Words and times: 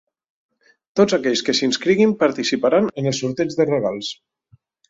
Tots 0.99 1.15
aquells 1.17 1.43
que 1.49 1.55
s’inscriguin 1.59 2.17
participaran 2.25 2.91
en 3.03 3.13
el 3.13 3.17
sorteig 3.21 3.55
de 3.61 3.73
regals. 3.73 4.13